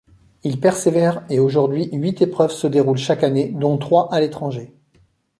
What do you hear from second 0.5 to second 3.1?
persévère et aujourd’hui, huit épreuves se déroulent